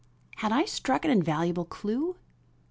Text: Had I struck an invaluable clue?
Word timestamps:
Had 0.37 0.51
I 0.51 0.65
struck 0.65 1.05
an 1.05 1.11
invaluable 1.11 1.63
clue? 1.65 2.15